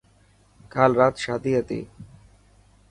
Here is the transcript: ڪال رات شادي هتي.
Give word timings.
ڪال 0.73 0.91
رات 0.99 1.15
شادي 1.25 1.51
هتي. 1.59 1.81